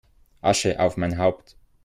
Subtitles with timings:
[0.41, 1.55] Asche auf mein Haupt!